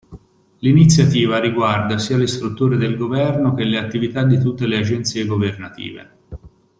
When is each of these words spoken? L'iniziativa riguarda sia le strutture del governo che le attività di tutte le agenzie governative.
L'iniziativa 0.61 1.39
riguarda 1.39 1.99
sia 1.99 2.17
le 2.17 2.25
strutture 2.25 2.75
del 2.75 2.97
governo 2.97 3.53
che 3.53 3.65
le 3.65 3.77
attività 3.77 4.23
di 4.23 4.39
tutte 4.39 4.65
le 4.65 4.77
agenzie 4.77 5.25
governative. 5.27 6.09